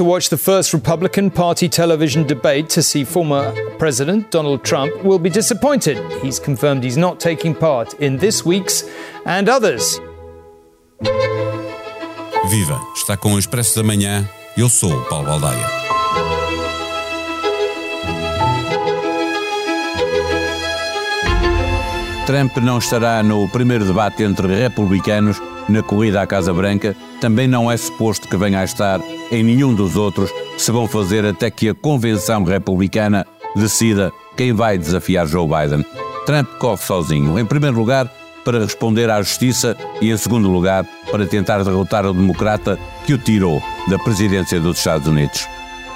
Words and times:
to 0.00 0.04
watch 0.04 0.30
the 0.30 0.38
first 0.38 0.72
Republican 0.72 1.30
Party 1.30 1.68
television 1.68 2.26
debate 2.26 2.70
to 2.70 2.82
see 2.82 3.04
former 3.04 3.52
President 3.76 4.30
Donald 4.30 4.64
Trump 4.64 4.90
will 5.04 5.18
be 5.18 5.28
disappointed. 5.28 5.98
He's 6.22 6.38
confirmed 6.38 6.82
he's 6.82 6.96
not 6.96 7.20
taking 7.20 7.54
part 7.54 7.92
in 8.00 8.16
this 8.16 8.42
week's 8.42 8.82
and 9.26 9.46
others. 9.46 10.00
Viva! 12.48 12.80
Está 12.96 13.14
com 13.18 13.34
o 13.34 13.38
Expresso 13.38 13.76
da 13.76 13.82
Manhã. 13.82 14.26
Eu 14.56 14.70
sou 14.70 14.90
o 14.90 15.04
Paulo 15.04 15.26
Baldaia. 15.26 15.66
Trump 22.24 22.56
não 22.56 22.78
estará 22.78 23.22
no 23.22 23.46
primeiro 23.50 23.84
debate 23.84 24.22
entre 24.22 24.46
republicanos 24.46 25.42
na 25.68 25.82
corrida 25.82 26.22
à 26.22 26.26
Casa 26.26 26.54
Branca. 26.54 26.96
Também 27.20 27.46
não 27.46 27.70
é 27.70 27.76
suposto 27.76 28.26
que 28.26 28.36
venha 28.38 28.60
a 28.60 28.64
estar 28.64 28.98
em 29.30 29.42
nenhum 29.42 29.74
dos 29.74 29.96
outros, 29.96 30.30
se 30.58 30.70
vão 30.70 30.86
fazer 30.86 31.24
até 31.24 31.50
que 31.50 31.68
a 31.68 31.74
convenção 31.74 32.42
republicana 32.44 33.26
decida 33.54 34.12
quem 34.36 34.52
vai 34.52 34.78
desafiar 34.78 35.26
Joe 35.26 35.46
Biden. 35.46 35.84
Trump 36.26 36.48
corre 36.58 36.82
sozinho. 36.82 37.38
Em 37.38 37.44
primeiro 37.44 37.76
lugar, 37.76 38.10
para 38.44 38.60
responder 38.60 39.10
à 39.10 39.20
justiça 39.20 39.76
e, 40.00 40.10
em 40.10 40.16
segundo 40.16 40.50
lugar, 40.50 40.84
para 41.10 41.26
tentar 41.26 41.62
derrotar 41.62 42.06
o 42.06 42.12
democrata 42.12 42.78
que 43.04 43.12
o 43.12 43.18
tirou 43.18 43.62
da 43.88 43.98
presidência 43.98 44.58
dos 44.60 44.78
Estados 44.78 45.06
Unidos. 45.06 45.46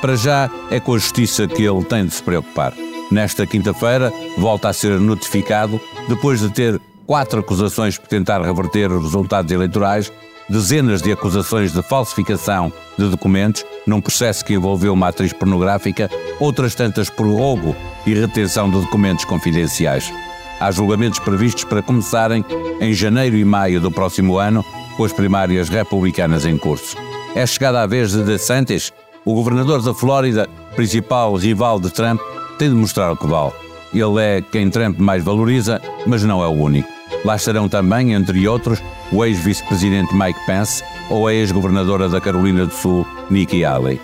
Para 0.01 0.17
já, 0.17 0.51
é 0.71 0.79
com 0.79 0.95
a 0.95 0.99
justiça 0.99 1.47
que 1.47 1.63
ele 1.63 1.85
tem 1.85 2.05
de 2.07 2.15
se 2.15 2.23
preocupar. 2.23 2.75
Nesta 3.11 3.47
quinta-feira, 3.47 4.13
volta 4.37 4.69
a 4.69 4.73
ser 4.73 4.99
notificado 5.01 5.81
depois 6.09 6.41
de 6.41 6.51
ter 6.51 6.81
quatro 7.07 7.41
acusações 7.41 7.99
por 7.99 8.09
tentar 8.09 8.43
reverter 8.43 8.91
os 8.91 9.05
resultados 9.05 9.51
eleitorais, 9.53 10.13
dezenas 10.49 11.03
de 11.03 11.13
acusações 11.13 11.73
de 11.73 11.83
falsificação 11.83 12.73
de 12.99 13.09
documentos 13.09 13.65
num 13.87 14.01
processo 14.01 14.45
que 14.45 14.55
envolveu 14.55 14.93
uma 14.93 15.09
atriz 15.09 15.33
pornográfica, 15.33 16.11
outras 16.39 16.75
tantas 16.75 17.11
por 17.11 17.27
roubo 17.27 17.75
e 18.07 18.15
retenção 18.15 18.71
de 18.71 18.81
documentos 18.81 19.25
confidenciais. 19.25 20.13
Há 20.61 20.71
julgamentos 20.71 21.19
previstos 21.19 21.65
para 21.65 21.83
começarem 21.83 22.45
em 22.81 22.93
janeiro 22.93 23.37
e 23.37 23.45
maio 23.45 23.81
do 23.81 23.91
próximo 23.91 24.39
ano, 24.39 24.65
com 24.97 25.05
as 25.05 25.13
primárias 25.13 25.69
republicanas 25.69 26.47
em 26.47 26.57
curso. 26.57 26.97
É 27.35 27.45
chegada 27.45 27.83
a 27.83 27.87
vez 27.87 28.13
de 28.13 28.23
DeSantis, 28.23 28.93
o 29.25 29.35
governador 29.35 29.83
da 29.83 29.93
Flórida, 29.93 30.49
principal 30.77 31.35
rival 31.35 31.81
de 31.81 31.91
Trump, 31.91 32.21
tem 32.59 32.69
de 32.69 32.75
mostrar 32.75 33.11
o 33.11 33.17
que 33.17 33.27
vale. 33.27 33.53
Ele 33.93 34.21
é 34.21 34.43
quem 34.43 34.71
Trump 34.71 34.99
mais 34.99 35.23
valoriza, 35.23 35.81
mas 36.07 36.23
não 36.23 36.43
é 36.43 36.47
o 36.47 36.53
único. 36.53 36.94
Lá 37.25 37.37
estarão 37.37 37.69
também, 37.69 38.13
entre 38.13 38.47
outros, 38.47 38.83
o 39.13 39.25
ex-vice-presidente 39.25 40.15
Mike 40.15 40.39
Pence 40.47 40.83
ou 41.09 41.27
a 41.27 41.35
ex-governadora 41.35 42.09
da 42.09 42.21
Carolina 42.21 42.67
do 42.67 42.73
Sul, 42.73 43.07
Nikki 43.31 43.65
Haley. 43.65 44.01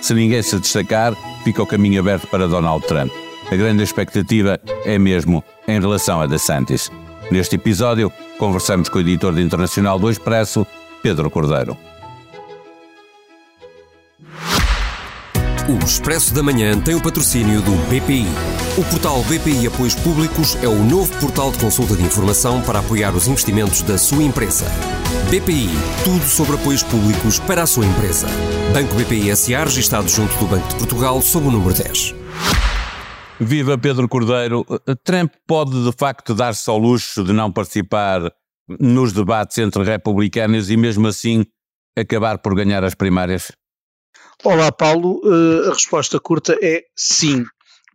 Se 0.00 0.12
ninguém 0.12 0.42
se 0.42 0.58
destacar, 0.58 1.14
fica 1.44 1.62
o 1.62 1.66
caminho 1.66 2.00
aberto 2.00 2.26
para 2.26 2.48
Donald 2.48 2.86
Trump. 2.86 3.10
A 3.50 3.56
grande 3.56 3.82
expectativa 3.82 4.58
é 4.84 4.98
mesmo 4.98 5.44
em 5.68 5.80
relação 5.80 6.20
a 6.20 6.26
DeSantis. 6.26 6.90
Neste 7.30 7.56
episódio, 7.56 8.12
conversamos 8.38 8.88
com 8.88 8.98
o 8.98 9.00
editor 9.00 9.34
de 9.34 9.42
internacional 9.42 9.98
do 9.98 10.10
Expresso, 10.10 10.66
Pedro 11.02 11.30
Cordeiro. 11.30 11.76
O 15.66 15.82
Expresso 15.82 16.34
da 16.34 16.42
Manhã 16.42 16.78
tem 16.78 16.94
o 16.94 17.00
patrocínio 17.00 17.62
do 17.62 17.70
BPI. 17.88 18.26
O 18.76 18.84
portal 18.84 19.22
BPI 19.22 19.66
Apoios 19.66 19.94
Públicos 19.94 20.56
é 20.62 20.68
o 20.68 20.84
novo 20.84 21.10
portal 21.18 21.50
de 21.50 21.58
consulta 21.58 21.96
de 21.96 22.02
informação 22.02 22.60
para 22.60 22.80
apoiar 22.80 23.14
os 23.14 23.26
investimentos 23.26 23.80
da 23.80 23.96
sua 23.96 24.22
empresa. 24.22 24.66
BPI, 25.30 25.70
tudo 26.04 26.22
sobre 26.26 26.56
apoios 26.56 26.82
públicos 26.82 27.38
para 27.38 27.62
a 27.62 27.66
sua 27.66 27.86
empresa. 27.86 28.26
Banco 28.74 28.94
BPI 28.94 29.34
SA, 29.34 29.64
registado 29.64 30.06
junto 30.06 30.36
do 30.36 30.46
Banco 30.46 30.68
de 30.68 30.74
Portugal, 30.74 31.22
sob 31.22 31.48
o 31.48 31.50
número 31.50 31.72
10. 31.72 32.14
Viva 33.40 33.78
Pedro 33.78 34.06
Cordeiro. 34.06 34.66
Trump 35.02 35.32
pode 35.46 35.82
de 35.82 35.92
facto 35.96 36.34
dar-se 36.34 36.68
ao 36.68 36.76
luxo 36.76 37.24
de 37.24 37.32
não 37.32 37.50
participar 37.50 38.20
nos 38.68 39.14
debates 39.14 39.56
entre 39.56 39.82
republicanos 39.82 40.68
e 40.68 40.76
mesmo 40.76 41.06
assim 41.06 41.42
acabar 41.98 42.36
por 42.36 42.54
ganhar 42.54 42.84
as 42.84 42.94
primárias? 42.94 43.50
Olá, 44.42 44.72
Paulo. 44.72 45.20
Uh, 45.22 45.70
a 45.70 45.72
resposta 45.72 46.18
curta 46.18 46.58
é 46.60 46.84
sim. 46.96 47.44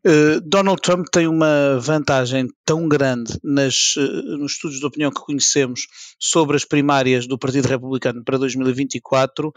Uh, 0.06 0.40
Donald 0.42 0.82
Trump 0.82 1.08
tem 1.12 1.28
uma 1.28 1.78
vantagem 1.80 2.48
tão 2.66 2.88
grande 2.88 3.38
nas, 3.44 3.96
uh, 3.98 4.38
nos 4.38 4.54
estudos 4.54 4.80
de 4.80 4.86
opinião 4.86 5.12
que 5.12 5.20
conhecemos 5.20 5.82
sobre 6.18 6.56
as 6.56 6.64
primárias 6.64 7.28
do 7.28 7.38
Partido 7.38 7.68
Republicano 7.68 8.24
para 8.24 8.38
2024 8.38 9.52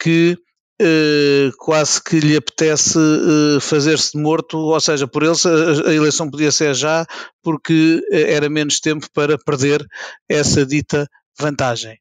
que 0.00 0.36
Uh, 0.80 1.50
quase 1.58 2.00
que 2.00 2.20
lhe 2.20 2.36
apetece 2.36 2.96
uh, 2.96 3.60
fazer-se 3.60 4.16
morto, 4.16 4.56
ou 4.58 4.80
seja, 4.80 5.08
por 5.08 5.24
eles 5.24 5.44
a, 5.44 5.50
a, 5.88 5.92
eleição 5.92 6.30
podia 6.30 6.52
ser 6.52 6.72
já, 6.72 7.04
porque 7.42 8.00
era 8.12 8.48
menos 8.48 8.78
tempo 8.78 9.08
para 9.12 9.36
perder 9.36 9.84
essa 10.28 10.64
dita 10.64 11.08
vantagem. 11.36 11.98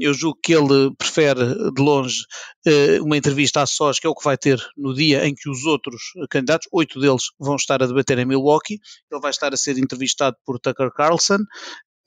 Eu 0.00 0.14
julgo 0.14 0.38
que 0.42 0.54
ele 0.54 0.92
prefere 0.96 1.72
de 1.72 1.82
longe 1.82 2.22
uh, 2.66 3.04
uma 3.04 3.16
entrevista 3.16 3.62
a 3.62 3.66
sós, 3.66 3.98
que 3.98 4.06
é 4.06 4.10
o 4.10 4.14
que 4.14 4.24
vai 4.24 4.36
ter 4.36 4.60
no 4.76 4.94
dia 4.94 5.26
em 5.26 5.34
que 5.34 5.48
os 5.48 5.64
outros 5.64 6.02
candidatos, 6.30 6.68
oito 6.72 7.00
deles, 7.00 7.24
vão 7.38 7.56
estar 7.56 7.82
a 7.82 7.86
debater 7.86 8.18
em 8.18 8.26
Milwaukee. 8.26 8.78
Ele 9.10 9.20
vai 9.20 9.30
estar 9.30 9.52
a 9.52 9.56
ser 9.56 9.78
entrevistado 9.78 10.36
por 10.44 10.58
Tucker 10.58 10.90
Carlson. 10.92 11.38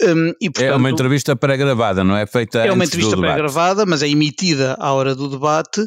Um, 0.01 0.29
e, 0.41 0.49
portanto, 0.49 0.73
é 0.73 0.75
uma 0.75 0.89
entrevista 0.89 1.35
pré-gravada, 1.35 2.05
não 2.05 2.15
é 2.15 2.25
feita 2.25 2.59
É 2.59 2.71
uma 2.71 2.85
entrevista 2.85 3.17
pré-gravada, 3.17 3.85
mas 3.85 4.01
é 4.01 4.07
emitida 4.07 4.77
à 4.79 4.93
hora 4.93 5.13
do 5.13 5.27
debate 5.27 5.85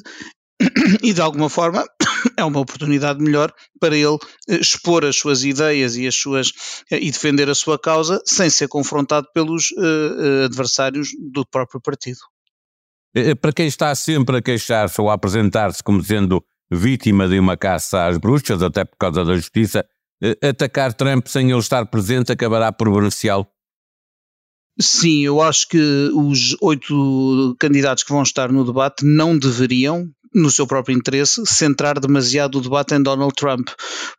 e 1.03 1.15
de 1.15 1.21
alguma 1.21 1.49
forma 1.49 1.85
é 2.37 2.45
uma 2.45 2.61
oportunidade 2.61 3.23
melhor 3.23 3.53
para 3.81 3.97
ele 3.97 4.19
eh, 4.49 4.57
expor 4.57 5.05
as 5.05 5.17
suas 5.17 5.45
ideias 5.45 5.97
e 5.97 6.07
as 6.07 6.15
suas 6.15 6.53
eh, 6.91 6.99
e 7.01 7.11
defender 7.11 7.49
a 7.49 7.55
sua 7.55 7.79
causa 7.79 8.21
sem 8.25 8.49
ser 8.51 8.69
confrontado 8.69 9.27
pelos 9.35 9.71
uh, 9.73 10.45
adversários 10.45 11.09
do 11.33 11.47
próprio 11.47 11.81
partido. 11.81 12.19
Para 13.41 13.53
quem 13.53 13.67
está 13.67 13.95
sempre 13.95 14.39
a 14.39 14.43
queixar-se 14.43 14.99
ou 15.01 15.11
a 15.11 15.15
apresentar-se 15.15 15.83
como 15.83 16.03
sendo 16.03 16.43
vítima 16.71 17.29
de 17.29 17.39
uma 17.39 17.57
caça 17.59 18.07
às 18.07 18.17
bruxas, 18.17 18.63
até 18.63 18.85
por 18.87 18.97
causa 18.97 19.23
da 19.23 19.37
justiça, 19.37 19.85
atacar 20.43 20.95
Trump 20.95 21.27
sem 21.27 21.51
ele 21.51 21.59
estar 21.59 21.85
presente 21.87 22.33
acabará 22.33 22.73
por 22.73 22.91
beneficiá-lo? 22.91 23.47
Sim, 24.81 25.25
eu 25.25 25.43
acho 25.43 25.69
que 25.69 26.11
os 26.15 26.57
oito 26.63 27.55
candidatos 27.61 28.03
que 28.03 28.13
vão 28.13 28.23
estar 28.23 28.51
no 28.51 28.65
debate 28.65 29.05
não 29.05 29.39
deveriam, 29.39 30.11
no 30.35 30.51
seu 30.51 30.67
próprio 30.67 30.97
interesse, 30.97 31.43
centrar 31.47 32.01
demasiado 32.01 32.57
o 32.59 32.61
debate 32.61 32.95
em 32.95 33.03
Donald 33.03 33.35
Trump. 33.35 33.69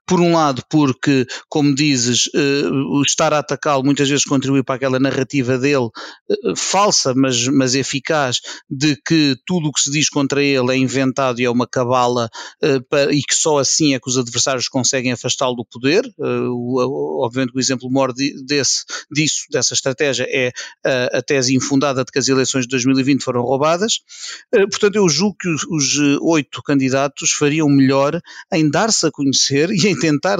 Por 0.06 0.20
um 0.20 0.34
lado, 0.34 0.64
porque, 0.70 1.26
como 1.50 1.74
dizes, 1.74 2.28
uh, 2.28 3.02
estar 3.02 3.34
a 3.34 3.40
atacá-lo 3.40 3.84
muitas 3.84 4.10
vezes 4.10 4.26
contribui 4.26 4.64
para 4.64 4.76
aquela 4.76 5.00
narrativa 5.00 5.58
dele, 5.58 5.86
uh, 5.86 6.56
falsa, 6.56 7.14
mas, 7.16 7.48
mas 7.48 7.76
eficaz, 7.76 8.42
de 8.70 8.96
que 9.06 9.36
tudo 9.46 9.70
o 9.70 9.72
que 9.72 9.82
se 9.82 9.92
diz 9.92 10.10
contra 10.10 10.44
ele 10.44 10.72
é 10.72 10.78
inventado 10.78 11.40
e 11.40 11.46
é 11.46 11.50
uma 11.50 11.68
cabala 11.68 12.30
para, 12.90 13.14
e 13.14 13.22
que 13.22 13.36
só 13.36 13.58
assim 13.58 13.94
é 13.94 14.00
que 14.00 14.10
os 14.10 14.18
adversários 14.18 14.68
conseguem 14.68 15.12
afastá-lo 15.12 15.56
do 15.56 15.66
poder. 15.66 16.04
Obviamente, 16.20 17.54
o 17.56 17.60
exemplo 17.60 17.90
maior 17.90 18.14
desse, 18.14 18.84
disso, 19.12 19.46
dessa 19.52 19.74
estratégia, 19.74 20.28
é 20.30 20.52
a 20.86 21.22
tese 21.22 21.56
infundada 21.56 22.04
de 22.04 22.12
que 22.12 22.20
as 22.20 22.28
eleições 22.28 22.64
de 22.64 22.70
2020 22.70 23.24
foram 23.24 23.42
roubadas. 23.42 24.00
portanto, 24.52 24.96
eu 24.96 25.08
julgo 25.10 25.36
que 25.40 25.50
os 25.50 26.03
oito 26.22 26.62
candidatos 26.62 27.32
fariam 27.32 27.70
melhor 27.70 28.22
em 28.52 28.70
dar-se 28.70 29.06
a 29.06 29.12
conhecer 29.12 29.70
e 29.72 29.88
em 29.88 29.98
tentar 29.98 30.38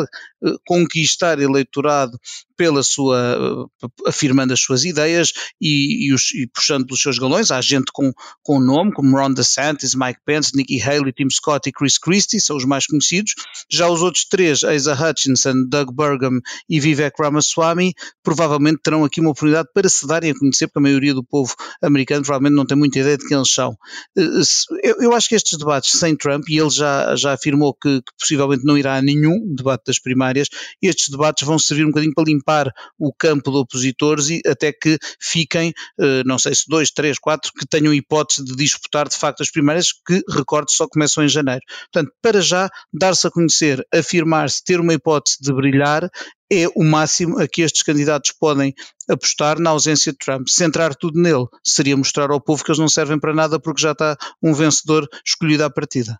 conquistar 0.66 1.40
eleitorado 1.40 2.20
pela 2.56 2.84
sua, 2.84 3.38
uh, 3.84 3.92
afirmando 4.08 4.54
as 4.54 4.60
suas 4.60 4.86
ideias 4.86 5.34
e, 5.60 6.08
e, 6.08 6.14
os, 6.14 6.34
e, 6.34 6.48
puxando 6.48 6.86
pelos 6.86 7.02
seus 7.02 7.18
galões. 7.18 7.52
Há 7.52 7.60
gente 7.62 7.92
com, 7.92 8.12
com 8.42 8.60
nome, 8.60 8.94
como 8.94 9.18
Ron 9.18 9.34
DeSantis, 9.34 9.96
Mike 9.96 10.20
Pence, 10.26 10.56
Nikki 10.56 10.82
Haley, 10.82 11.12
Tim 11.14 11.30
Scott 11.30 11.68
e 11.68 11.72
Chris 11.72 11.98
Christie, 11.98 12.40
são 12.40 12.56
os 12.56 12.66
mais 12.66 12.86
conhecidos. 12.86 13.34
Já 13.70 13.90
os 13.90 14.02
outros 14.02 14.26
três, 14.26 14.64
Asa 14.64 14.94
Hutchinson, 14.94 15.66
Doug 15.68 15.90
Burgum 15.92 16.40
e 16.70 16.80
Vivek 16.80 17.22
Ramaswamy, 17.22 17.94
provavelmente 18.24 18.80
terão 18.84 19.04
aqui 19.04 19.20
uma 19.20 19.32
oportunidade 19.32 19.70
para 19.74 19.90
se 19.90 20.06
darem 20.08 20.32
a 20.32 20.38
conhecer, 20.38 20.68
porque 20.68 20.80
a 20.80 20.82
maioria 20.82 21.14
do 21.14 21.24
povo 21.24 21.56
americano 21.82 22.24
provavelmente 22.24 22.56
não 22.56 22.66
tem 22.66 22.78
muita 22.78 23.00
ideia 23.00 23.18
de 23.18 23.28
quem 23.28 23.36
eles 23.36 23.50
são. 23.50 23.72
Uh, 24.18 24.42
eu, 24.84 25.02
eu 25.02 25.14
acho 25.14 25.28
que 25.28 25.36
estes 25.36 25.58
debates 25.58 25.92
sem 25.92 26.16
Trump, 26.16 26.48
e 26.50 26.60
ele 26.60 26.70
já, 26.70 27.16
já 27.16 27.34
afirmou 27.34 27.74
que, 27.74 28.02
que 28.02 28.12
possivelmente 28.20 28.64
não 28.64 28.78
irá 28.78 28.98
a 28.98 29.02
nenhum 29.02 29.54
debate 29.56 29.84
das 29.88 30.00
primárias, 30.00 30.33
estes 30.38 31.10
debates 31.10 31.46
vão 31.46 31.58
servir 31.60 31.86
um 31.86 31.90
bocadinho 31.90 32.14
para 32.14 32.24
limpar 32.24 32.72
o 32.98 33.14
campo 33.14 33.52
de 33.52 33.58
opositores 33.58 34.30
e 34.30 34.42
até 34.46 34.72
que 34.72 34.98
fiquem, 35.20 35.74
eh, 36.00 36.24
não 36.26 36.38
sei 36.38 36.56
se 36.56 36.64
dois, 36.68 36.92
três, 36.92 37.20
quatro, 37.20 37.52
que 37.54 37.66
tenham 37.66 37.94
hipótese 37.94 38.44
de 38.44 38.56
disputar 38.56 39.08
de 39.08 39.16
facto 39.16 39.42
as 39.42 39.52
primárias, 39.52 39.92
que, 39.92 40.22
recorde, 40.30 40.72
só 40.72 40.88
começam 40.88 41.24
em 41.24 41.30
janeiro. 41.30 41.62
Portanto, 41.92 42.14
para 42.22 42.42
já, 42.42 42.70
dar-se 42.92 43.28
a 43.28 43.32
conhecer, 43.32 43.86
afirmar-se, 43.94 44.64
ter 44.64 44.80
uma 44.80 44.94
hipótese 44.94 45.38
de 45.42 45.54
brilhar, 45.54 46.10
é 46.52 46.68
o 46.76 46.84
máximo 46.84 47.40
a 47.40 47.48
que 47.48 47.62
estes 47.64 47.82
candidatos 47.82 48.32
podem 48.32 48.74
apostar 49.10 49.60
na 49.60 49.72
ausência 49.72 50.12
de 50.12 50.18
Trump. 50.20 50.48
Centrar 50.48 50.96
tudo 50.96 51.20
nele 51.20 51.48
seria 51.64 51.98
mostrar 51.98 52.30
ao 52.30 52.40
povo 52.40 52.64
que 52.64 52.70
eles 52.70 52.80
não 52.80 52.88
servem 52.88 53.20
para 53.20 53.34
nada 53.34 53.60
porque 53.60 53.82
já 53.82 53.92
está 53.92 54.16
um 54.42 54.54
vencedor 54.54 55.08
escolhido 55.26 55.64
à 55.64 55.70
partida. 55.70 56.20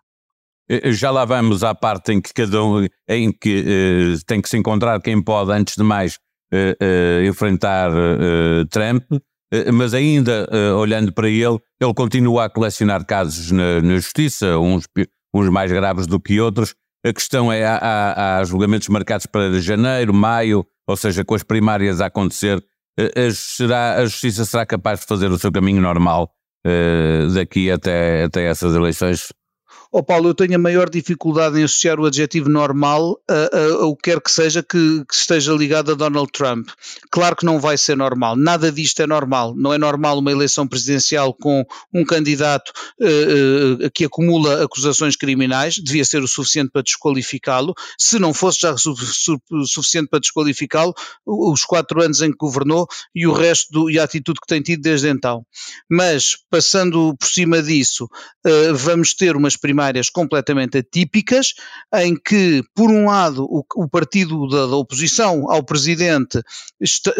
Eh, 0.68 0.88
eh, 0.88 0.92
já 0.92 1.10
lá 1.10 1.24
vamos 1.24 1.62
à 1.62 1.74
parte 1.74 2.12
em 2.12 2.20
que 2.20 2.32
cada 2.32 2.62
um 2.62 2.86
em 3.08 3.30
que 3.32 3.60
uh, 3.60 4.24
tem 4.26 4.40
que 4.40 4.48
se 4.48 4.56
encontrar 4.56 5.00
quem 5.00 5.22
pode, 5.22 5.52
antes 5.52 5.76
de 5.76 5.82
mais, 5.82 6.18
uh, 6.52 6.82
uh, 6.82 7.26
enfrentar 7.26 7.90
Trump, 8.70 9.04
mas 9.72 9.94
ainda 9.94 10.48
olhando 10.76 11.12
para 11.12 11.28
ele, 11.28 11.58
ele 11.80 11.94
continua 11.94 12.46
a 12.46 12.50
colecionar 12.50 13.06
casos 13.06 13.52
na, 13.52 13.80
na, 13.80 13.96
justiça, 13.96 14.58
uns, 14.58 14.84
uns 15.32 15.48
mais 15.48 15.70
graves 15.70 16.08
do 16.08 16.18
que 16.18 16.40
outros. 16.40 16.74
A 17.06 17.12
questão 17.12 17.52
é: 17.52 17.64
há, 17.64 18.38
há 18.38 18.44
julgamentos 18.44 18.88
marcados 18.88 19.26
para 19.26 19.60
janeiro, 19.60 20.12
maio, 20.12 20.66
ou 20.88 20.96
seja, 20.96 21.24
com 21.24 21.36
as 21.36 21.44
primárias 21.44 22.00
a 22.00 22.06
acontecer. 22.06 22.60
A, 22.98 23.30
será, 23.32 23.94
a 23.96 24.06
justiça 24.06 24.44
será 24.44 24.66
capaz 24.66 25.00
de 25.00 25.06
fazer 25.06 25.30
o 25.30 25.38
seu 25.38 25.52
caminho 25.52 25.80
normal 25.80 26.32
daqui 27.32 27.70
até, 27.70 28.24
até 28.24 28.46
essas 28.46 28.74
eleições? 28.74 29.28
Oh 29.96 30.02
Paulo, 30.02 30.28
eu 30.28 30.34
tenho 30.34 30.56
a 30.56 30.58
maior 30.58 30.90
dificuldade 30.90 31.56
em 31.56 31.62
associar 31.62 32.00
o 32.00 32.04
adjetivo 32.04 32.48
normal 32.48 33.16
a 33.30 33.84
o 33.84 33.94
que 33.94 34.10
quer 34.10 34.20
que 34.20 34.28
seja 34.28 34.60
que, 34.60 35.04
que, 35.08 35.14
esteja 35.14 35.52
ligado 35.52 35.92
a 35.92 35.94
Donald 35.94 36.32
Trump. 36.32 36.68
Claro 37.12 37.36
que 37.36 37.46
não 37.46 37.60
vai 37.60 37.78
ser 37.78 37.96
normal, 37.96 38.34
nada 38.34 38.72
disto 38.72 39.00
é 39.02 39.06
normal. 39.06 39.54
Não 39.56 39.72
é 39.72 39.78
normal 39.78 40.18
uma 40.18 40.32
eleição 40.32 40.66
presidencial 40.66 41.32
com 41.32 41.64
um 41.94 42.04
candidato 42.04 42.72
uh, 43.00 43.84
uh, 43.84 43.90
que 43.94 44.04
acumula 44.04 44.64
acusações 44.64 45.14
criminais, 45.14 45.76
devia 45.76 46.04
ser 46.04 46.24
o 46.24 46.26
suficiente 46.26 46.72
para 46.72 46.82
desqualificá-lo. 46.82 47.72
Se 47.96 48.18
não 48.18 48.34
fosse 48.34 48.62
já 48.62 48.76
su 48.76 48.96
su 48.96 49.38
suficiente 49.64 50.08
para 50.08 50.18
desqualificá-lo, 50.18 50.92
os 51.24 51.64
quatro 51.64 52.02
anos 52.02 52.20
em 52.20 52.32
que 52.32 52.38
governou 52.38 52.88
e 53.14 53.28
o 53.28 53.32
resto 53.32 53.70
do, 53.70 53.88
e 53.88 54.00
a 54.00 54.02
atitude 54.02 54.40
que 54.40 54.48
tem 54.48 54.60
tido 54.60 54.82
desde 54.82 55.08
então. 55.08 55.46
Mas, 55.88 56.36
passando 56.50 57.16
por 57.16 57.28
cima 57.28 57.62
disso, 57.62 58.06
uh, 58.06 58.74
vamos 58.74 59.14
ter 59.14 59.36
umas 59.36 59.56
primárias 59.56 59.83
primárias 59.84 60.08
completamente 60.08 60.78
atípicas, 60.78 61.54
em 61.94 62.16
que, 62.16 62.62
por 62.74 62.90
um 62.90 63.06
lado, 63.06 63.44
o, 63.44 63.64
o 63.76 63.88
partido 63.88 64.48
da, 64.48 64.66
da, 64.66 64.76
oposição 64.76 65.50
ao 65.50 65.62
presidente 65.62 66.40
está, 66.80 67.12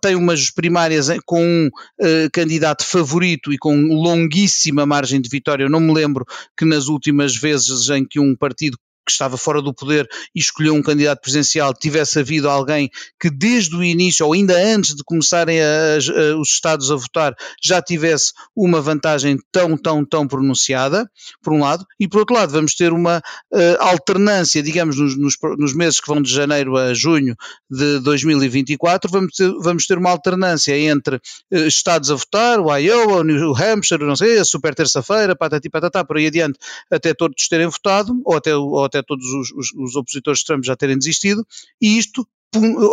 tem 0.00 0.14
umas 0.14 0.50
primárias 0.50 1.08
com 1.24 1.42
um 1.42 1.68
uh, 1.68 2.30
candidato 2.32 2.84
favorito 2.84 3.52
e 3.52 3.58
com 3.58 3.74
longuíssima 3.74 4.84
margem 4.84 5.20
de 5.20 5.28
vitória. 5.28 5.64
Eu 5.64 5.70
não 5.70 5.80
me 5.80 5.94
lembro 5.94 6.26
que 6.56 6.64
nas 6.64 6.88
últimas 6.88 7.34
vezes 7.36 7.88
em 7.88 8.04
que 8.04 8.20
um 8.20 8.36
partido 8.36 8.76
que 9.04 9.12
estava 9.12 9.36
fora 9.36 9.60
do 9.60 9.74
poder 9.74 10.08
e 10.34 10.40
escolheu 10.40 10.74
um 10.74 10.82
candidato 10.82 11.20
presidencial, 11.20 11.74
tivesse 11.74 12.18
havido 12.18 12.48
alguém 12.48 12.90
que 13.20 13.30
desde 13.30 13.76
o 13.76 13.84
início, 13.84 14.26
ou 14.26 14.32
ainda 14.32 14.56
antes 14.56 14.94
de 14.94 15.04
começarem 15.04 15.60
a, 15.60 15.64
a, 15.64 16.36
os 16.38 16.48
Estados 16.48 16.90
a 16.90 16.96
votar, 16.96 17.34
já 17.62 17.82
tivesse 17.82 18.32
uma 18.56 18.80
vantagem 18.80 19.38
tão, 19.52 19.76
tão, 19.76 20.04
tão 20.04 20.26
pronunciada, 20.26 21.08
por 21.42 21.52
um 21.52 21.60
lado, 21.60 21.84
e 21.98 22.08
por 22.08 22.20
outro 22.20 22.34
lado 22.34 22.52
vamos 22.52 22.74
ter 22.74 22.92
uma 22.92 23.18
uh, 23.18 23.76
alternância, 23.80 24.62
digamos, 24.62 24.98
nos, 24.98 25.16
nos, 25.16 25.36
nos, 25.58 25.74
meses 25.74 26.00
que 26.00 26.08
vão 26.08 26.22
de 26.22 26.32
janeiro 26.32 26.76
a 26.76 26.94
junho 26.94 27.36
de 27.70 27.98
2024, 28.00 29.10
vamos 29.10 29.34
ter, 29.34 29.52
vamos 29.60 29.86
ter 29.86 29.98
uma 29.98 30.10
alternância 30.10 30.78
entre 30.78 31.16
uh, 31.16 31.66
Estados 31.66 32.10
a 32.10 32.14
votar, 32.14 32.60
o 32.60 32.74
Iowa, 32.74 33.18
o 33.18 33.24
New 33.24 33.54
Hampshire, 33.54 34.04
não 34.04 34.16
sei, 34.16 34.38
a 34.38 34.44
super 34.44 34.74
terça-feira, 34.74 35.36
patati 35.36 35.68
patatá, 35.68 36.04
por 36.04 36.16
aí 36.16 36.26
adiante, 36.26 36.58
até 36.90 37.12
todos 37.12 37.48
terem 37.48 37.66
votado, 37.66 38.20
ou 38.24 38.36
até, 38.36 38.54
ou 38.54 38.84
até 38.84 38.93
todos 39.02 39.26
os, 39.26 39.50
os, 39.52 39.72
os 39.74 39.96
opositores 39.96 40.40
de 40.40 40.46
Trump 40.46 40.64
já 40.64 40.76
terem 40.76 40.98
desistido, 40.98 41.46
e 41.80 41.98
isto 41.98 42.26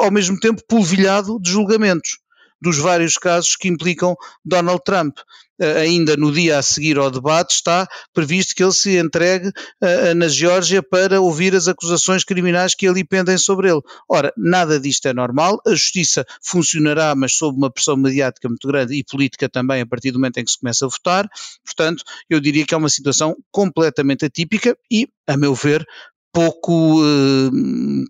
ao 0.01 0.11
mesmo 0.11 0.39
tempo 0.39 0.63
polvilhado 0.67 1.39
de 1.39 1.51
julgamentos 1.51 2.17
dos 2.61 2.77
vários 2.77 3.17
casos 3.17 3.55
que 3.55 3.67
implicam 3.67 4.15
Donald 4.45 4.81
Trump. 4.85 5.17
Uh, 5.59 5.77
ainda 5.77 6.17
no 6.17 6.31
dia 6.31 6.57
a 6.57 6.61
seguir 6.63 6.97
ao 6.97 7.11
debate 7.11 7.53
está 7.53 7.87
previsto 8.13 8.55
que 8.55 8.63
ele 8.63 8.71
se 8.71 8.97
entregue 8.97 9.49
uh, 9.49 10.15
na 10.15 10.27
Geórgia 10.27 10.81
para 10.81 11.21
ouvir 11.21 11.55
as 11.55 11.67
acusações 11.67 12.23
criminais 12.23 12.73
que 12.73 12.87
ali 12.87 13.03
pendem 13.03 13.37
sobre 13.37 13.69
ele. 13.69 13.81
Ora, 14.09 14.33
nada 14.35 14.79
disto 14.79 15.07
é 15.07 15.13
normal, 15.13 15.61
a 15.65 15.71
justiça 15.71 16.25
funcionará, 16.41 17.13
mas 17.15 17.33
sob 17.33 17.57
uma 17.57 17.69
pressão 17.69 17.95
mediática 17.95 18.49
muito 18.49 18.67
grande 18.67 18.95
e 18.95 19.03
política 19.03 19.47
também 19.47 19.81
a 19.81 19.85
partir 19.85 20.11
do 20.11 20.19
momento 20.19 20.37
em 20.37 20.45
que 20.45 20.51
se 20.51 20.59
começa 20.59 20.85
a 20.85 20.89
votar. 20.89 21.29
Portanto, 21.63 22.03
eu 22.27 22.39
diria 22.39 22.65
que 22.65 22.73
é 22.73 22.77
uma 22.77 22.89
situação 22.89 23.35
completamente 23.51 24.25
atípica 24.25 24.75
e, 24.89 25.07
a 25.27 25.37
meu 25.37 25.53
ver, 25.53 25.85
pouco 26.33 27.01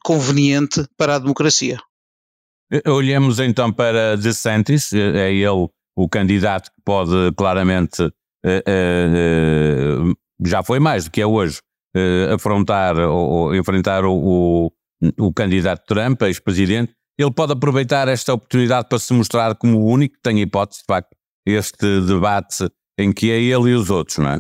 conveniente 0.04 0.86
para 0.96 1.16
a 1.16 1.20
democracia. 1.20 1.80
Eh, 2.72 2.90
olhemos 2.90 3.40
então 3.40 3.72
para 3.72 4.16
DeSantis, 4.16 4.94
eh, 4.94 5.30
é 5.30 5.34
ele 5.34 5.68
o 5.96 6.08
candidato 6.08 6.72
que 6.72 6.82
pode 6.86 7.12
claramente, 7.36 8.02
uh, 8.02 8.12
já 10.44 10.64
foi 10.64 10.80
mais 10.80 11.04
do 11.04 11.12
que 11.12 11.20
é 11.22 11.28
hoje, 11.28 11.60
afrontar 12.34 12.98
ou 12.98 13.54
enfrentar 13.54 14.06
o, 14.06 14.14
o, 14.14 14.72
o, 15.20 15.34
candidato 15.34 15.86
Trump, 15.86 16.22
ex-presidente. 16.22 16.94
Ele 17.20 17.32
pode 17.32 17.52
aproveitar 17.52 18.08
esta 18.08 18.34
oportunidade 18.34 18.88
para 18.88 18.98
se 19.00 19.14
mostrar 19.14 19.54
como 19.56 19.80
o 19.80 19.86
único 19.86 20.16
que 20.16 20.22
tem 20.22 20.40
hipótese, 20.42 20.80
de 20.80 20.86
facto, 20.88 21.10
este 21.46 22.02
debate 22.02 22.70
em 22.98 23.12
que 23.12 23.30
é 23.30 23.40
ele 23.42 23.72
e 23.72 23.76
os 23.76 23.90
outros, 23.90 24.18
não 24.18 24.30
é? 24.30 24.40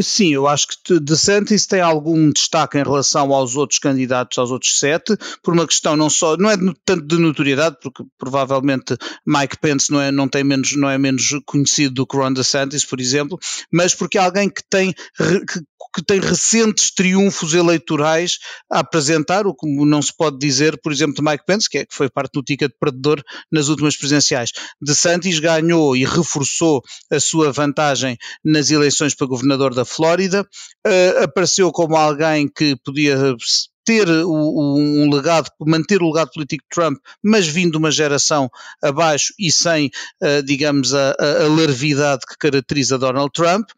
Sim, 0.00 0.32
eu 0.32 0.48
acho 0.48 0.68
que 0.68 0.98
DeSantis 0.98 1.66
tem 1.66 1.82
algum 1.82 2.30
destaque 2.30 2.78
em 2.78 2.82
relação 2.82 3.30
aos 3.30 3.56
outros 3.56 3.78
candidatos, 3.78 4.38
aos 4.38 4.50
outros 4.50 4.78
sete, 4.78 5.14
por 5.42 5.52
uma 5.52 5.66
questão 5.66 5.94
não 5.96 6.08
só, 6.08 6.34
não 6.38 6.50
é 6.50 6.56
tanto 6.82 7.06
de 7.06 7.18
notoriedade, 7.18 7.76
porque 7.82 8.02
provavelmente 8.16 8.96
Mike 9.26 9.58
Pence 9.60 9.92
não 9.92 10.00
é, 10.00 10.10
não 10.10 10.28
tem 10.28 10.42
menos, 10.42 10.74
não 10.76 10.88
é 10.88 10.96
menos 10.96 11.28
conhecido 11.44 11.94
do 11.94 12.06
que 12.06 12.16
Ron 12.16 12.32
DeSantis, 12.32 12.86
por 12.86 13.00
exemplo, 13.00 13.38
mas 13.70 13.94
porque 13.94 14.16
é 14.16 14.22
alguém 14.22 14.48
que 14.48 14.62
tem, 14.70 14.94
que 14.94 15.60
que 15.94 16.02
tem 16.02 16.20
recentes 16.20 16.90
triunfos 16.90 17.54
eleitorais 17.54 18.38
a 18.70 18.80
apresentar, 18.80 19.46
o 19.46 19.54
que 19.54 19.66
não 19.84 20.00
se 20.00 20.14
pode 20.16 20.38
dizer, 20.38 20.80
por 20.80 20.90
exemplo, 20.90 21.14
de 21.14 21.22
Mike 21.22 21.44
Pence, 21.46 21.68
que, 21.68 21.78
é, 21.78 21.84
que 21.84 21.94
foi 21.94 22.08
parte 22.08 22.32
do 22.32 22.42
ticket 22.42 22.72
perdedor 22.80 23.22
nas 23.50 23.68
últimas 23.68 23.96
presidenciais. 23.96 24.52
De 24.80 24.94
Santis 24.94 25.38
ganhou 25.38 25.94
e 25.94 26.04
reforçou 26.04 26.82
a 27.10 27.20
sua 27.20 27.52
vantagem 27.52 28.16
nas 28.42 28.70
eleições 28.70 29.14
para 29.14 29.26
governador 29.26 29.74
da 29.74 29.81
Flórida, 29.84 30.42
uh, 30.86 31.24
apareceu 31.24 31.70
como 31.72 31.96
alguém 31.96 32.48
que 32.48 32.76
podia 32.84 33.36
ter 33.84 34.08
um 34.08 35.10
legado, 35.12 35.50
manter 35.60 36.02
o 36.02 36.08
legado 36.08 36.30
político 36.32 36.62
de 36.62 36.74
Trump, 36.74 36.98
mas 37.22 37.46
vindo 37.46 37.72
de 37.72 37.78
uma 37.78 37.90
geração 37.90 38.48
abaixo 38.82 39.34
e 39.38 39.50
sem, 39.50 39.90
uh, 40.22 40.42
digamos, 40.44 40.94
a, 40.94 41.16
a, 41.18 41.48
larvidade 41.48 42.22
que 42.28 42.36
caracteriza 42.38 42.98
Donald 42.98 43.30
Trump. 43.32 43.68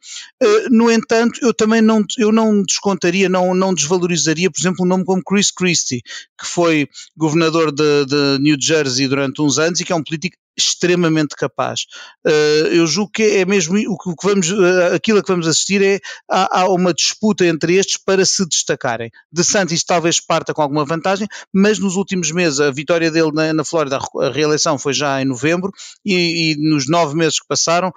Uh, 0.42 0.70
no 0.70 0.90
entanto, 0.90 1.38
eu 1.42 1.54
também 1.54 1.80
não, 1.80 2.04
eu 2.18 2.30
não 2.30 2.62
descontaria, 2.62 3.28
não, 3.28 3.54
não 3.54 3.72
desvalorizaria, 3.72 4.50
por 4.50 4.60
exemplo, 4.60 4.84
um 4.84 4.88
nome 4.88 5.04
como 5.04 5.24
Chris 5.24 5.50
Christie, 5.50 6.02
que 6.38 6.46
foi 6.46 6.88
governador 7.16 7.72
de, 7.72 8.04
de 8.06 8.38
New 8.40 8.56
Jersey 8.60 9.08
durante 9.08 9.40
uns 9.40 9.58
anos 9.58 9.80
e 9.80 9.84
que 9.84 9.92
é 9.92 9.96
um 9.96 10.04
político 10.04 10.36
extremamente 10.56 11.34
capaz. 11.36 11.86
Uh, 12.26 12.68
eu 12.72 12.86
julgo 12.86 13.10
que 13.12 13.22
é 13.22 13.44
mesmo 13.44 13.76
o 13.88 14.16
que 14.16 14.26
vamos, 14.26 14.50
uh, 14.50 14.94
aquilo 14.94 15.18
a 15.18 15.22
que 15.22 15.28
vamos 15.28 15.46
assistir 15.46 15.82
é 15.82 16.00
há, 16.30 16.60
há, 16.60 16.68
uma 16.68 16.92
disputa 16.92 17.46
entre 17.46 17.74
estes 17.74 17.96
para 17.96 18.24
se 18.24 18.46
destacarem. 18.46 19.10
De 19.32 19.44
Santos 19.44 19.82
talvez 19.82 20.20
parta 20.20 20.54
com 20.54 20.62
alguma 20.62 20.84
vantagem, 20.84 21.26
mas 21.52 21.78
nos 21.78 21.96
últimos 21.96 22.30
meses 22.30 22.60
a 22.60 22.70
vitória 22.70 23.10
dele 23.10 23.32
na, 23.32 23.52
na 23.52 23.64
Flórida, 23.64 23.98
a 23.98 24.30
reeleição 24.30 24.78
foi 24.78 24.92
já 24.92 25.20
em 25.20 25.24
novembro 25.24 25.72
e, 26.04 26.52
e 26.52 26.56
nos 26.56 26.88
nove 26.88 27.16
meses 27.16 27.40
que 27.40 27.46
passaram 27.46 27.92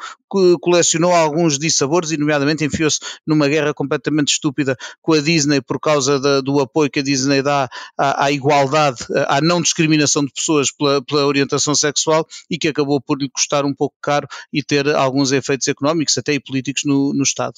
colecionou 0.62 1.14
alguns 1.14 1.58
dissabores 1.58 2.12
e 2.12 2.18
nomeadamente 2.18 2.64
enfiou-se 2.64 3.00
numa 3.26 3.48
guerra 3.48 3.74
completamente 3.74 4.34
estúpida 4.34 4.78
com 5.02 5.14
a 5.14 5.22
Disney 5.22 5.62
por 5.62 5.80
causa 5.80 6.20
da, 6.20 6.42
do 6.42 6.60
apoio 6.60 6.90
que 6.90 7.00
a 7.00 7.04
Disney 7.04 7.42
dá 7.42 7.70
à, 7.98 8.26
à 8.26 8.32
igualdade, 8.32 9.06
à 9.28 9.40
não 9.42 9.62
discriminação 9.62 10.26
de 10.26 10.32
pessoas 10.34 10.72
pela, 10.72 11.02
pela 11.02 11.26
orientação 11.26 11.74
sexual 11.74 12.28
e 12.50 12.58
que 12.58 12.68
acabou 12.68 13.01
por 13.01 13.20
lhe 13.20 13.30
custar 13.30 13.66
um 13.66 13.74
pouco 13.74 13.96
caro 14.01 14.27
e 14.51 14.63
ter 14.63 14.88
alguns 14.96 15.32
efeitos 15.32 15.68
económicos, 15.68 16.18
até 16.18 16.34
e 16.34 16.39
políticos 16.39 16.84
no, 16.86 17.13
no 17.13 17.24
Estado. 17.24 17.56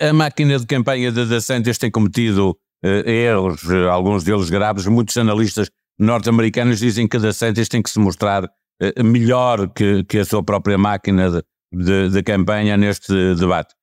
A 0.00 0.12
máquina 0.12 0.58
de 0.58 0.66
campanha 0.66 1.12
da 1.12 1.24
DeSantis 1.24 1.78
tem 1.78 1.90
cometido 1.90 2.50
uh, 2.84 3.08
erros, 3.08 3.62
uh, 3.62 3.88
alguns 3.88 4.24
deles 4.24 4.50
graves. 4.50 4.86
Muitos 4.86 5.16
analistas 5.16 5.70
norte-americanos 5.96 6.80
dizem 6.80 7.06
que 7.06 7.16
a 7.16 7.20
DeSantis 7.20 7.68
tem 7.68 7.80
que 7.80 7.90
se 7.90 8.00
mostrar 8.00 8.44
uh, 8.44 9.04
melhor 9.04 9.68
que, 9.72 10.02
que 10.04 10.18
a 10.18 10.24
sua 10.24 10.42
própria 10.42 10.76
máquina 10.76 11.30
de, 11.30 11.42
de, 11.72 12.08
de 12.10 12.22
campanha 12.24 12.76
neste 12.76 13.12
debate. 13.36 13.74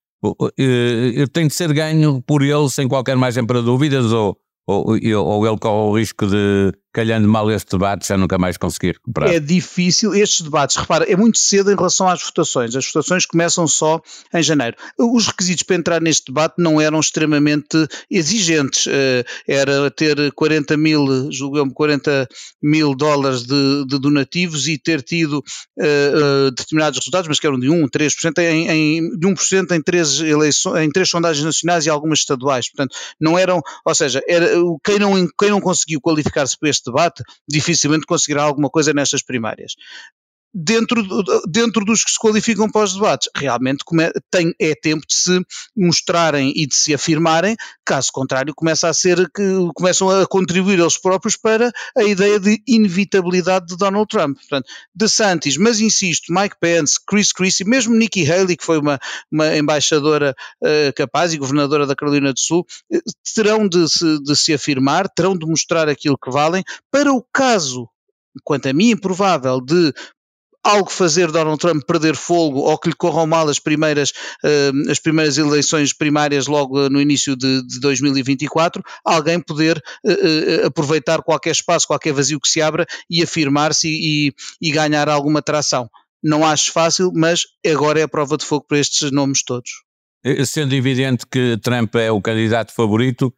Eu 0.58 1.28
tenho 1.28 1.48
de 1.48 1.54
ser 1.54 1.74
ganho 1.74 2.22
por 2.22 2.42
ele 2.42 2.70
sem 2.70 2.88
qualquer 2.88 3.16
margem 3.16 3.46
para 3.46 3.62
dúvidas 3.62 4.12
ou, 4.12 4.38
ou, 4.66 4.86
ou 4.92 5.48
ele 5.48 5.58
corre 5.58 5.90
o 5.90 5.98
risco 5.98 6.26
de 6.28 6.72
calhando 6.94 7.28
mal 7.28 7.52
este 7.52 7.72
debate, 7.72 8.08
já 8.08 8.16
nunca 8.16 8.38
mais 8.38 8.56
conseguir 8.56 8.94
recuperar. 8.94 9.34
É 9.34 9.40
difícil, 9.40 10.14
estes 10.14 10.42
debates, 10.42 10.76
repara, 10.76 11.12
é 11.12 11.16
muito 11.16 11.40
cedo 11.40 11.72
em 11.72 11.76
relação 11.76 12.08
às 12.08 12.22
votações. 12.22 12.76
As 12.76 12.86
votações 12.86 13.26
começam 13.26 13.68
só 13.68 14.00
em 14.34 14.44
janeiro. 14.44 14.78
Os 14.98 15.28
requisitos 15.28 15.64
para 15.64 15.76
entrar 15.76 16.02
neste 16.02 16.28
debate 16.28 16.56
não 16.60 16.80
eram 16.80 17.00
extremamente 17.00 17.88
exigentes. 18.10 18.86
Eh, 18.88 19.26
era 19.48 19.90
ter 19.90 20.32
40 20.34 20.78
mil, 20.78 21.32
julgamos 21.32 21.74
40 21.74 22.28
mil 22.62 22.96
dólares 22.96 23.44
de, 23.44 23.86
de 23.88 24.00
donativos 24.00 24.68
e 24.68 24.78
ter 24.78 25.02
tido 25.02 25.40
uh, 25.40 26.52
determinados 26.52 27.00
resultados, 27.00 27.28
mas 27.28 27.40
que 27.40 27.48
eram 27.48 27.60
de 27.60 27.70
1, 27.70 27.88
3%, 27.88 28.38
em, 28.40 28.70
em, 28.70 29.18
de 29.18 29.28
1% 29.28 29.72
em 29.72 29.82
três, 29.82 30.20
eleições, 30.20 30.84
em 30.84 30.92
três 30.92 31.10
sondagens 31.10 31.44
nacionais 31.44 31.86
e 31.86 31.90
algumas 31.90 32.20
estaduais. 32.20 32.70
Portanto, 32.70 32.96
não 33.20 33.38
eram, 33.38 33.62
ou 33.86 33.96
seja, 33.96 34.22
era, 34.28 34.48
quem, 34.84 35.00
não, 35.00 35.28
quem 35.40 35.50
não 35.50 35.60
conseguiu 35.60 36.00
qualificar-se 36.00 36.58
para 36.58 36.70
este 36.70 36.83
debate, 36.86 37.24
dificilmente 37.48 38.06
conseguirá 38.06 38.44
alguma 38.44 38.70
coisa 38.70 38.94
nestas 38.94 39.24
primárias 39.24 39.76
dentro, 40.54 41.04
dentro 41.48 41.84
dos 41.84 42.04
que 42.04 42.12
se 42.12 42.20
qualificam 42.20 42.70
para 42.70 42.84
os 42.84 42.94
debates. 42.94 43.30
Realmente 43.36 43.84
tem, 44.30 44.54
é 44.60 44.76
tempo 44.76 45.06
de 45.08 45.16
se 45.16 45.42
mostrarem 45.76 46.54
e 46.56 46.68
de 46.68 46.76
se 46.76 46.94
afirmarem, 46.94 47.56
caso 47.84 48.12
contrário, 48.12 48.54
começa 48.54 48.88
a 48.88 48.94
ser 48.94 49.30
que 49.32 49.44
começam 49.74 50.10
a 50.10 50.28
contribuir 50.28 50.80
eles 50.80 50.98
próprios 50.98 51.36
para 51.36 51.72
a 51.98 52.04
ideia 52.04 52.40
de 52.40 52.62
inevitabilidade 52.68 53.68
de 53.68 53.78
Donald 53.78 54.08
Trump. 54.08 54.38
Portanto, 54.38 54.68
DeSantis, 54.94 55.58
mas 55.58 55.80
insisto, 55.80 56.32
Mike 56.32 56.56
Pence, 56.60 57.00
Chris 57.06 57.32
Christie, 57.32 57.66
mesmo 57.66 57.96
Nikki 57.96 58.30
Haley, 58.30 58.56
que 58.56 58.66
foi 58.66 58.80
uma, 58.80 59.00
uma 59.32 59.58
embaixadora 59.58 60.36
uh, 60.62 60.94
capaz 60.96 61.34
e 61.34 61.38
governadora 61.38 61.88
da 61.88 61.96
Carolina 61.96 62.32
do 62.32 62.40
Sul, 62.40 62.66
uh, 62.92 63.02
terão 63.34 63.68
de 63.68 63.90
se, 63.90 64.22
de 64.22 64.36
se 64.36 64.54
afirmar, 64.54 65.10
terão 65.10 65.36
de 65.38 65.46
mostrar 65.46 65.90
aquilo 65.90 66.18
que 66.18 66.32
valem 66.32 66.64
para 66.92 67.12
o 67.12 67.24
caso 67.34 67.90
quanto 68.44 68.68
a 68.68 68.74
mim, 68.74 68.92
improvável 68.92 69.62
de 69.62 69.94
algo 70.64 70.90
fazer 70.90 71.32
Donald 71.32 71.60
Trump 71.60 71.84
perder 71.86 72.16
fogo 72.16 72.60
ou 72.60 72.78
que 72.78 72.90
lhe 72.90 72.96
corram 72.96 73.28
mal 73.28 73.48
as 73.50 73.60
primeiras, 73.60 74.12
uh, 74.44 74.92
as 74.92 75.00
primeiras 75.00 75.38
eleições 75.38 75.94
primárias 75.94 76.48
logo 76.48 76.90
no 76.90 77.02
início 77.02 77.36
de, 77.36 77.66
de 77.68 77.80
2024, 77.80 78.82
alguém 79.04 79.40
poder 79.40 79.78
uh, 80.06 80.66
aproveitar 80.66 81.22
qualquer 81.22 81.52
espaço, 81.52 81.88
qualquer 81.88 82.14
vazio 82.14 82.40
que 82.40 82.48
se 82.48 82.62
abra 82.62 82.86
e 83.10 83.22
afirmar-se 83.22 83.90
e, 83.90 84.34
e, 84.62 84.72
ganhar 84.72 85.10
alguma 85.10 85.42
tração. 85.42 85.90
Não 86.24 86.46
acho 86.46 86.72
fácil, 86.72 87.12
mas 87.14 87.44
agora 87.66 88.00
é 88.00 88.04
a 88.04 88.08
prova 88.08 88.38
de 88.38 88.46
fogo 88.46 88.66
para 88.68 88.80
estes 88.80 89.12
nomes 89.12 89.44
todos. 89.44 89.70
Sendo 90.46 90.74
evidente 90.74 91.26
que 91.30 91.58
Trump 91.62 91.96
é 91.96 92.10
o 92.10 92.22
candidato 92.22 92.74
favorito, 92.74 93.34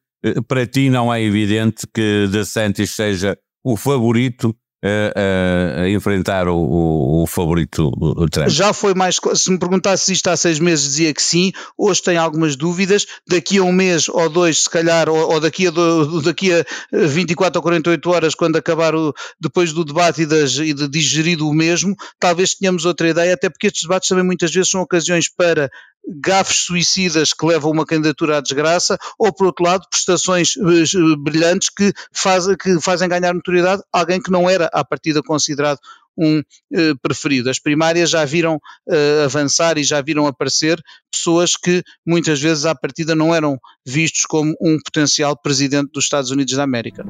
para 0.47 0.67
ti 0.67 0.91
não 0.91 1.11
é 1.11 1.19
evidente 1.23 1.87
que 1.91 2.27
DeSantis 2.27 2.91
seja 2.91 3.35
o 3.63 3.75
favorito 3.75 4.55
a, 4.85 5.81
a 5.81 5.89
enfrentar 5.89 6.47
o, 6.47 6.55
o, 6.55 7.23
o, 7.23 7.27
favorito 7.27 7.91
o 7.99 8.29
Trump? 8.29 8.49
Já 8.49 8.73
foi 8.73 8.93
mais. 8.93 9.19
Se 9.33 9.51
me 9.51 9.57
perguntasse 9.57 10.11
isto 10.13 10.27
há 10.29 10.37
seis 10.37 10.59
meses, 10.59 10.85
dizia 10.85 11.13
que 11.13 11.21
sim. 11.21 11.51
Hoje 11.77 12.01
tenho 12.01 12.21
algumas 12.21 12.55
dúvidas. 12.55 13.05
Daqui 13.27 13.57
a 13.57 13.63
um 13.63 13.71
mês 13.71 14.07
ou 14.09 14.29
dois, 14.29 14.63
se 14.63 14.69
calhar, 14.69 15.09
ou, 15.09 15.33
ou 15.33 15.39
daqui, 15.39 15.67
a 15.67 15.71
do, 15.71 16.21
daqui 16.21 16.53
a 16.53 16.65
24 16.91 17.57
ou 17.57 17.63
48 17.63 18.09
horas, 18.09 18.35
quando 18.35 18.57
acabar 18.57 18.95
o, 18.95 19.13
depois 19.39 19.73
do 19.73 19.83
debate 19.83 20.23
e, 20.23 20.25
das, 20.25 20.55
e 20.57 20.73
de 20.73 20.87
digerido 20.87 21.47
o 21.47 21.53
mesmo, 21.53 21.95
talvez 22.19 22.53
tenhamos 22.55 22.85
outra 22.85 23.09
ideia, 23.09 23.33
até 23.33 23.49
porque 23.49 23.67
estes 23.67 23.83
debates 23.83 24.09
também 24.09 24.23
muitas 24.23 24.51
vezes 24.51 24.69
são 24.69 24.81
ocasiões 24.81 25.29
para 25.29 25.69
gafes 26.07 26.57
suicidas 26.57 27.33
que 27.33 27.45
levam 27.45 27.71
uma 27.71 27.85
candidatura 27.85 28.37
à 28.37 28.41
desgraça, 28.41 28.97
ou 29.17 29.33
por 29.33 29.47
outro 29.47 29.65
lado, 29.65 29.87
prestações 29.89 30.53
eh, 30.57 31.15
brilhantes 31.17 31.69
que, 31.69 31.93
faz, 32.11 32.45
que 32.57 32.79
fazem 32.79 33.09
ganhar 33.09 33.33
notoriedade 33.33 33.81
alguém 33.91 34.21
que 34.21 34.31
não 34.31 34.49
era 34.49 34.69
à 34.73 34.83
partida 34.83 35.21
considerado 35.23 35.79
um 36.17 36.41
eh, 36.73 36.93
preferido. 37.01 37.49
As 37.49 37.59
primárias 37.59 38.09
já 38.09 38.23
viram 38.23 38.59
eh, 38.89 39.23
avançar 39.25 39.77
e 39.77 39.83
já 39.83 40.01
viram 40.01 40.27
aparecer 40.27 40.81
pessoas 41.11 41.57
que 41.57 41.83
muitas 42.05 42.39
vezes 42.39 42.65
à 42.65 42.73
partida 42.73 43.15
não 43.15 43.33
eram 43.33 43.57
vistos 43.85 44.25
como 44.25 44.55
um 44.61 44.77
potencial 44.83 45.35
presidente 45.35 45.91
dos 45.91 46.05
Estados 46.05 46.31
Unidos 46.31 46.53
da 46.53 46.63
América. 46.63 47.03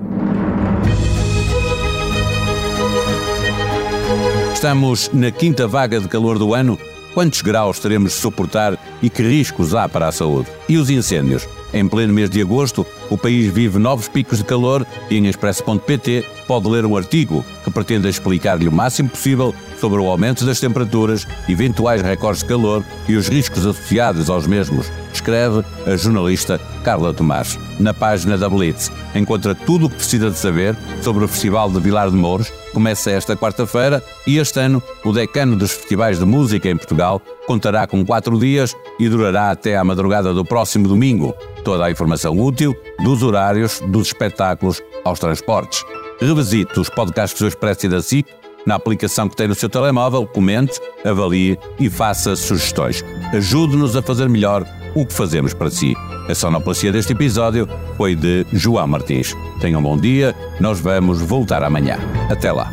Estamos 4.54 5.10
na 5.14 5.32
quinta 5.32 5.68
vaga 5.68 6.00
de 6.00 6.08
calor 6.08 6.40
do 6.40 6.54
ano 6.54 6.80
Quantos 7.15 7.41
graus 7.41 7.79
teremos 7.79 8.12
de 8.12 8.17
suportar 8.19 8.77
e 9.01 9.10
que 9.10 9.24
riscos 9.24 9.74
há 9.74 9.88
para 9.88 10.10
a 10.10 10.12
saúde? 10.12 10.50
E 10.67 10.77
os 10.77 10.89
incêndios? 10.89 11.48
Em 11.74 11.88
pleno 11.88 12.13
mês 12.13 12.29
de 12.29 12.41
agosto, 12.41 12.86
o 13.10 13.17
país 13.17 13.53
vive 13.53 13.79
novos 13.79 14.10
picos 14.10 14.39
de 14.39 14.43
calor 14.43 14.86
e 15.10 15.17
em 15.17 15.25
expresso.pt 15.27 16.25
pode 16.45 16.67
ler 16.67 16.86
um 16.86 16.98
artigo 16.98 17.45
que 17.63 17.72
pretende 17.72 18.10
explicar-lhe 18.10 18.67
o 18.67 18.72
máximo 18.72 19.07
possível 19.07 19.55
sobre 19.79 20.01
o 20.01 20.10
aumento 20.10 20.45
das 20.45 20.60
temperaturas, 20.60 21.25
eventuais 21.48 22.01
recordes 22.01 22.43
de 22.43 22.50
calor 22.50 22.84
e 23.07 23.15
os 23.15 23.29
riscos 23.29 23.65
associados 23.65 24.29
aos 24.29 24.45
mesmos, 24.45 24.91
escreve 25.13 25.63
a 25.88 25.95
jornalista 25.95 26.60
Carla 26.84 27.13
Tomás. 27.13 27.57
Na 27.79 27.93
página 27.93 28.38
da 28.38 28.50
Blitz 28.50 28.91
encontra 29.15 29.55
tudo 29.55 29.86
o 29.86 29.89
que 29.89 29.95
precisa 29.95 30.29
de 30.29 30.38
saber 30.38 30.75
sobre 31.01 31.24
o 31.24 31.29
Festival 31.29 31.72
de 31.72 31.79
Vilar 31.79 32.10
de 32.10 32.17
Mouros 32.17 32.51
começa 32.75 33.10
esta 33.10 33.38
quarta-feira 33.38 34.03
e 34.27 34.38
este 34.38 34.60
ano 34.60 34.84
o 35.05 35.13
decano 35.13 35.55
dos 35.55 35.72
festivais 35.72 36.20
de 36.20 36.25
música 36.25 36.70
em 36.70 36.75
Portugal 36.75 37.22
contará 37.48 37.88
com 37.88 38.05
quatro 38.05 38.38
dias 38.38 38.75
e 39.00 39.08
durará 39.08 39.50
até 39.50 39.77
à 39.77 39.84
madrugada 39.84 40.34
do 40.34 40.44
próximo 40.44 40.86
domingo. 40.86 41.34
Toda 41.63 41.86
a 41.86 41.91
informação 41.91 42.38
útil 42.38 42.75
dos 43.01 43.24
horários, 43.24 43.79
dos 43.88 44.08
espetáculos 44.08 44.84
aos 45.05 45.20
transportes. 45.20 45.86
Revisite 46.20 46.77
os 46.77 46.89
podcasts 46.89 47.39
do 47.39 47.48
Expresso 47.48 47.86
e 47.86 47.89
da 47.89 48.01
SIC 48.01 48.27
na 48.65 48.75
aplicação 48.75 49.29
que 49.29 49.38
tem 49.38 49.48
no 49.48 49.55
seu 49.55 49.70
telemóvel, 49.70 50.27
comente, 50.27 50.77
avalie 51.05 51.58
e 51.79 51.89
faça 51.89 52.36
sugestões. 52.36 53.05
Ajude-nos 53.34 53.96
a 53.96 54.01
fazer 54.01 54.27
melhor 54.27 54.65
o 54.96 55.06
que 55.06 55.14
fazemos 55.14 55.54
para 55.54 55.70
si. 55.70 55.94
A 56.28 56.34
sonoplastia 56.34 56.92
deste 56.92 57.12
episódio 57.12 57.68
foi 57.98 58.16
de 58.16 58.46
João 58.54 58.88
Martins. 58.88 59.36
Tenham 59.60 59.82
um 59.82 59.84
bom 59.84 59.98
dia, 59.98 60.34
nós 60.60 60.80
vamos 60.80 61.22
voltar 61.22 61.62
amanhã. 61.62 62.00
Até 62.32 62.52
lá. 62.52 62.72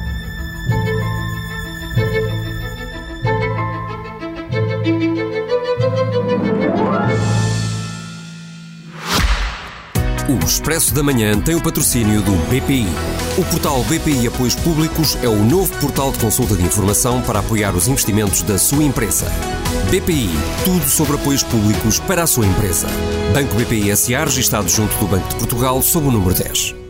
O 10.28 10.44
Expresso 10.44 10.94
da 10.94 11.02
Manhã 11.02 11.38
tem 11.40 11.54
o 11.56 11.62
patrocínio 11.62 12.22
do 12.22 12.32
BPI. 12.48 12.86
O 13.36 13.44
portal 13.44 13.82
BPI 13.84 14.28
Apoios 14.28 14.54
Públicos 14.54 15.18
é 15.22 15.28
o 15.28 15.36
novo 15.36 15.74
portal 15.78 16.12
de 16.12 16.18
consulta 16.18 16.54
de 16.54 16.62
informação 16.62 17.20
para 17.22 17.40
apoiar 17.40 17.74
os 17.74 17.88
investimentos 17.88 18.42
da 18.42 18.56
sua 18.56 18.84
empresa. 18.84 19.26
BPI, 19.92 20.30
tudo 20.64 20.88
sobre 20.88 21.16
apoios 21.16 21.42
públicos 21.42 22.00
para 22.00 22.22
a 22.22 22.26
sua 22.26 22.46
empresa. 22.46 22.86
Banco 23.34 23.54
BPI 23.56 23.94
SA, 23.94 24.24
registado 24.24 24.66
junto 24.66 24.96
do 24.96 25.06
Banco 25.06 25.28
de 25.28 25.34
Portugal, 25.34 25.82
sob 25.82 26.08
o 26.08 26.10
número 26.10 26.32
10. 26.32 26.81